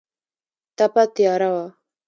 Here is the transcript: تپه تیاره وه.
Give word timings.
تپه 0.77 1.03
تیاره 1.15 1.49
وه. 1.53 1.65